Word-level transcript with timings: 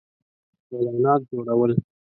-اعلانات 0.67 1.21
جوړو 1.29 1.63
ل 1.69 1.73